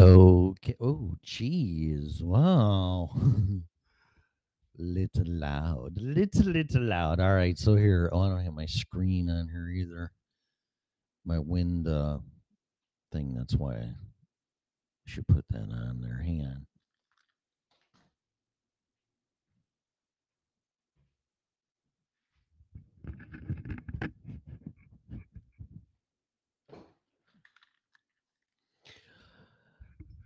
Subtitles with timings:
[0.00, 0.76] Okay.
[0.80, 2.22] Oh, geez.
[2.22, 3.10] Wow.
[4.78, 5.98] little loud.
[6.00, 7.18] Little, little loud.
[7.18, 7.58] All right.
[7.58, 10.12] So here, oh, I don't have my screen on here either.
[11.24, 12.18] My wind uh,
[13.12, 13.34] thing.
[13.34, 13.90] That's why I
[15.06, 16.22] should put that on there.
[16.24, 16.66] Hang on.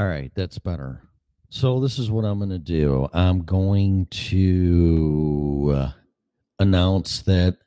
[0.00, 1.02] All right, that's better.
[1.50, 3.06] So this is what I'm going to do.
[3.12, 5.90] I'm going to uh,
[6.58, 7.58] announce that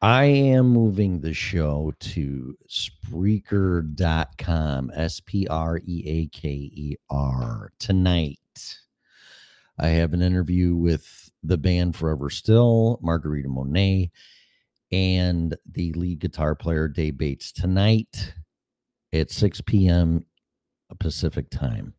[0.00, 7.72] I am moving the show to Spreaker.com, S P R E A K E R,
[7.80, 8.38] tonight.
[9.80, 14.12] I have an interview with the band Forever Still, Margarita Monet,
[14.92, 18.32] and the lead guitar player Dave Bates tonight
[19.12, 20.24] at 6 p.m.
[20.94, 21.94] Pacific time.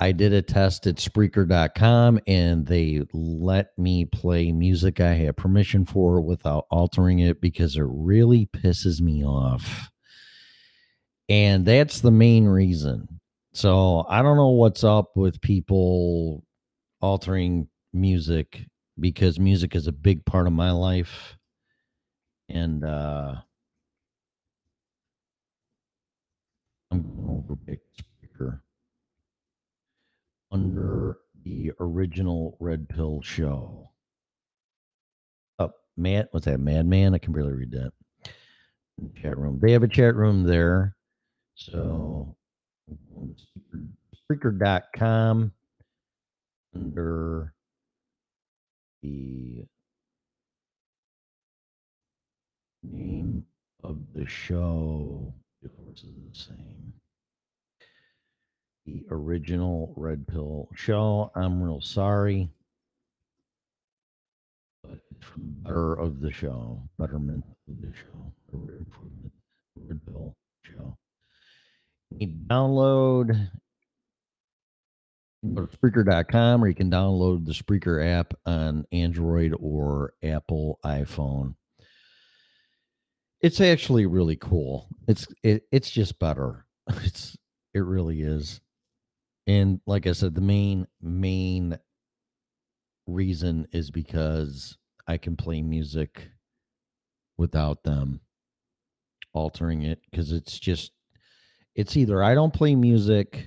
[0.00, 5.84] I did a test at Spreaker.com and they let me play music I have permission
[5.84, 9.90] for without altering it because it really pisses me off.
[11.28, 13.20] And that's the main reason.
[13.52, 16.44] So I don't know what's up with people
[17.00, 18.66] altering music
[18.98, 21.36] because music is a big part of my life.
[22.48, 23.36] And uh
[26.94, 28.62] I'm over big speaker
[30.52, 33.90] under the original Red Pill show.
[35.58, 36.60] Oh, Matt, what's that?
[36.60, 37.12] Madman?
[37.12, 37.92] I can barely read that.
[39.20, 39.58] Chat room.
[39.60, 40.94] They have a chat room there.
[41.56, 42.36] So
[44.30, 45.50] Spreaker.com
[46.76, 47.54] under
[49.02, 49.64] the
[52.84, 53.44] name
[53.82, 55.34] of the show.
[55.64, 56.92] Is the same.
[58.84, 61.30] The original Red Pill show.
[61.34, 62.50] I'm real sorry.
[64.82, 69.32] But it's from better of the show, betterment of the show, improvement,
[69.76, 70.98] Red Pill show.
[72.18, 73.48] You download
[75.54, 81.54] go to Spreaker.com or you can download the Spreaker app on Android or Apple iPhone
[83.44, 84.88] it's actually really cool.
[85.06, 86.64] It's it, it's just better.
[87.04, 87.36] It's
[87.74, 88.62] it really is.
[89.46, 91.78] And like I said, the main main
[93.06, 96.30] reason is because I can play music
[97.36, 98.22] without them
[99.34, 100.92] altering it because it's just
[101.74, 103.46] it's either I don't play music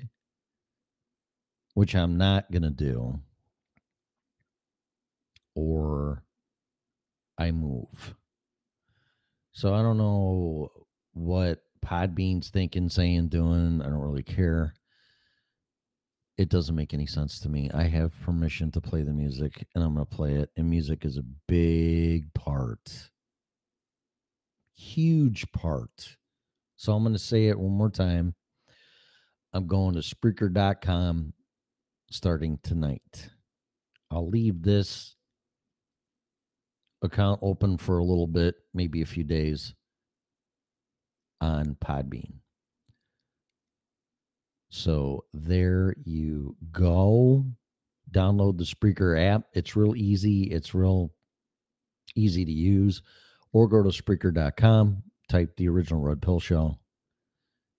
[1.74, 3.20] which I'm not to do
[5.56, 6.24] or
[7.40, 8.16] I move.
[9.58, 10.70] So I don't know
[11.14, 13.82] what Podbean's thinking, saying, doing.
[13.82, 14.76] I don't really care.
[16.38, 17.72] It doesn't make any sense to me.
[17.74, 20.52] I have permission to play the music and I'm going to play it.
[20.56, 23.10] And music is a big part,
[24.76, 26.18] huge part.
[26.76, 28.36] So I'm going to say it one more time.
[29.54, 31.34] I'm going to Spreaker.com
[32.12, 33.32] starting tonight.
[34.12, 35.17] I'll leave this
[37.02, 39.74] account open for a little bit, maybe a few days
[41.42, 42.34] on Podbean.
[44.70, 47.46] So there you go.
[48.12, 49.44] Download the Spreaker app.
[49.54, 50.44] It's real easy.
[50.44, 51.14] It's real
[52.16, 53.02] easy to use.
[53.54, 56.78] Or go to Spreaker.com, type the original Red Pill Show.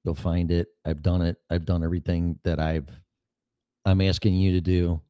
[0.05, 0.69] You'll find it.
[0.85, 1.37] I've done it.
[1.51, 2.89] I've done everything that I've
[3.85, 5.01] I'm asking you to do.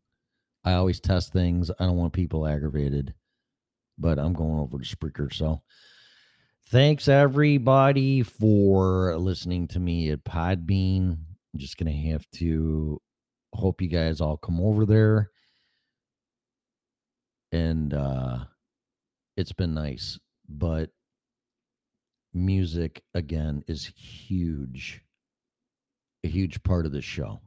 [0.65, 1.71] I always test things.
[1.81, 3.15] I don't want people aggravated
[3.99, 5.33] but I'm going over to Spreaker.
[5.33, 5.63] So
[6.69, 11.11] thanks everybody for listening to me at Podbean.
[11.13, 13.01] I'm just going to have to
[13.55, 15.31] hope you guys all come over there.
[17.51, 18.45] And uh
[19.39, 20.91] it's been nice, but
[22.35, 25.03] music again is huge
[26.25, 27.41] a huge part of the show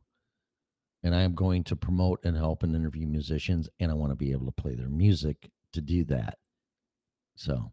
[1.03, 4.15] and i am going to promote and help and interview musicians and i want to
[4.15, 6.38] be able to play their music to do that
[7.35, 7.71] so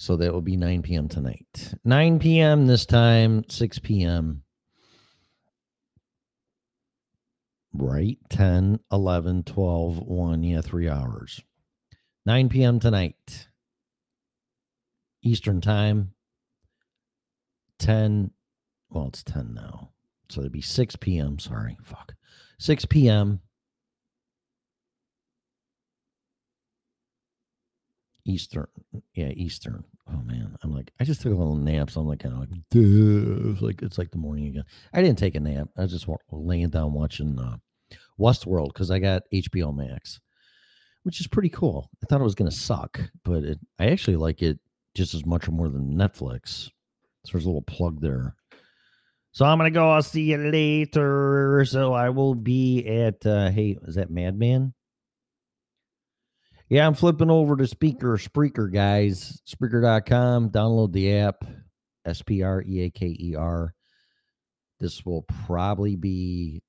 [0.02, 1.08] So that will be 9 p.m.
[1.08, 1.76] tonight.
[1.86, 2.66] 9 p.m.
[2.66, 4.42] this time, 6 p.m.
[7.72, 8.18] Right?
[8.30, 10.42] 10, 11, 12, 1.
[10.44, 11.44] Yeah, three hours.
[12.26, 12.80] 9 p.m.
[12.80, 13.48] tonight.
[15.22, 16.14] Eastern time.
[17.78, 18.32] 10,
[18.90, 19.92] well, it's 10 now.
[20.30, 21.38] So it'd be 6 p.m.
[21.38, 21.78] Sorry.
[21.84, 22.16] Fuck.
[22.58, 23.42] 6 p.m.
[28.26, 28.68] Eastern.
[29.14, 29.84] Yeah, Eastern.
[30.12, 32.40] Oh man, I'm like, I just took a little nap, so I'm like, kind of
[32.42, 34.64] like, it's like it's like the morning again.
[34.94, 35.70] I didn't take a nap.
[35.78, 37.58] I was just laying down watching uh,
[38.20, 40.20] Westworld because I got HBO Max,
[41.04, 41.90] which is pretty cool.
[42.04, 44.60] I thought it was gonna suck, but it, I actually like it
[44.96, 46.70] just as much or more than Netflix.
[47.26, 48.36] So there's a little plug there.
[49.32, 49.90] So I'm gonna go.
[49.92, 51.64] I'll see you later.
[51.66, 53.26] So I will be at.
[53.26, 54.74] uh Hey, is that Madman?
[56.72, 59.42] Yeah, I'm flipping over to Speaker Spreaker, guys.
[59.46, 60.52] Spreaker.com.
[60.52, 61.44] Download the app.
[62.06, 63.74] S P R E A K E R.
[64.80, 66.64] This will probably be.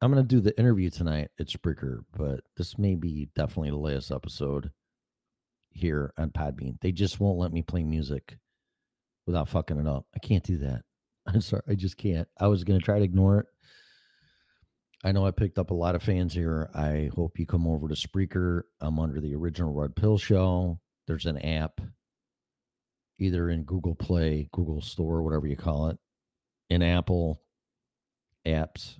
[0.00, 3.76] I'm going to do the interview tonight at Spreaker, but this may be definitely the
[3.76, 4.70] last episode
[5.68, 6.80] here on Podbean.
[6.80, 8.38] They just won't let me play music
[9.26, 10.06] without fucking it up.
[10.16, 10.84] I can't do that.
[11.26, 11.64] I'm sorry.
[11.68, 12.28] I just can't.
[12.40, 13.46] I was going to try to ignore it
[15.04, 16.70] I know I picked up a lot of fans here.
[16.74, 18.62] I hope you come over to Spreaker.
[18.80, 20.80] I'm under the original Red Pill Show.
[21.06, 21.78] There's an app,
[23.18, 25.98] either in Google Play, Google Store, whatever you call it,
[26.70, 27.42] in Apple
[28.46, 28.96] apps.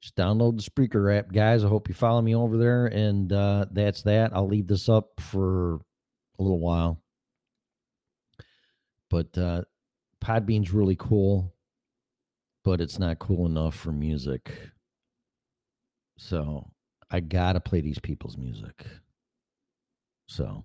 [0.00, 1.64] Just download the Spreaker app, guys.
[1.64, 2.86] I hope you follow me over there.
[2.86, 4.30] And uh, that's that.
[4.32, 5.80] I'll leave this up for
[6.38, 7.02] a little while.
[9.10, 9.62] But uh,
[10.22, 11.55] Podbean's really cool
[12.66, 14.50] but it's not cool enough for music.
[16.18, 16.72] So
[17.08, 18.84] I gotta play these people's music.
[20.26, 20.64] So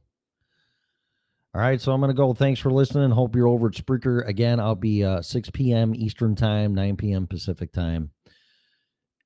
[1.54, 2.34] all right, so I'm gonna go.
[2.34, 3.12] Thanks for listening.
[3.12, 4.60] Hope you're over at Spreaker again.
[4.60, 5.94] I'll be uh, 6 p.m.
[5.94, 7.28] Eastern time, 9 p.m.
[7.28, 8.10] Pacific time,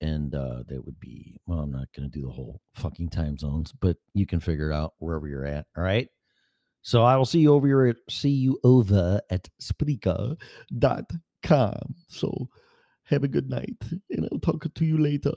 [0.02, 1.40] and uh, that would be.
[1.46, 4.76] Well, I'm not gonna do the whole fucking time zones, but you can figure it
[4.76, 5.66] out wherever you're at.
[5.78, 6.10] All right.
[6.82, 10.38] So I will see you over here at see you over at Spreaker.com.
[12.10, 12.50] So
[13.06, 13.78] have a good night,
[14.10, 15.34] and I'll talk to you later.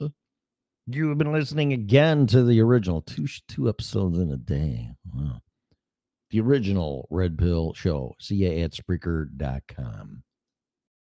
[0.87, 4.95] You have been listening again to the original two two episodes in a day.
[5.15, 5.41] Wow.
[6.31, 8.15] The original Red Pill Show.
[8.19, 10.23] See you at Spreaker.com.